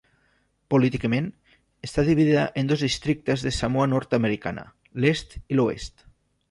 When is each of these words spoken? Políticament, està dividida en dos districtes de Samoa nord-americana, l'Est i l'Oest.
Políticament, 0.73 1.27
està 1.89 2.05
dividida 2.09 2.47
en 2.63 2.73
dos 2.73 2.87
districtes 2.89 3.47
de 3.49 3.55
Samoa 3.61 3.87
nord-americana, 3.95 4.69
l'Est 5.05 5.41
i 5.45 5.61
l'Oest. 5.63 6.07